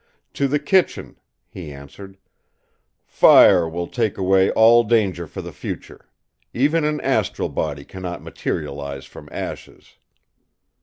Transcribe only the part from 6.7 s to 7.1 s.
an